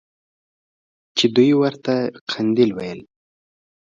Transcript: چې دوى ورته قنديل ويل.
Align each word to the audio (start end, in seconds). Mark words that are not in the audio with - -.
چې 1.17 1.25
دوى 1.35 1.53
ورته 1.61 1.93
قنديل 2.31 2.71
ويل. 2.73 2.99